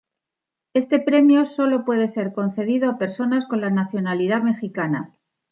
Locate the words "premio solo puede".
0.99-2.07